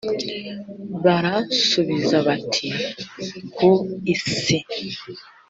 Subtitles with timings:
[1.03, 2.67] baransubiza bati
[3.55, 3.69] ku
[4.13, 4.57] isi